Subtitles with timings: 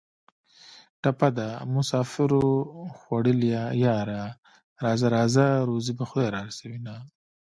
[1.01, 2.47] ټپه ده: مسافرو
[2.97, 4.23] خوړلیه یاره
[4.85, 6.95] راځه راځه روزي به خدای را رسوینه